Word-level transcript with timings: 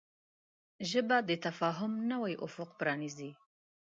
ژبه 0.89 1.17
د 1.29 1.31
تفاهم 1.45 1.93
نوی 2.11 2.33
افق 2.45 2.69
پرانیزي 2.79 3.31